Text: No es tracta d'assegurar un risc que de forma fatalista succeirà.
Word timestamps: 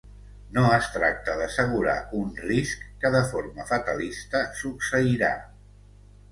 No 0.53 0.61
es 0.77 0.87
tracta 0.95 1.35
d'assegurar 1.41 1.93
un 2.21 2.33
risc 2.47 2.89
que 3.05 3.13
de 3.19 3.21
forma 3.35 3.69
fatalista 3.75 4.45
succeirà. 4.65 5.33